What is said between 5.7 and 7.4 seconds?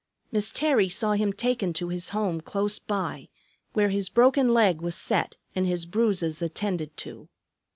bruises attended to.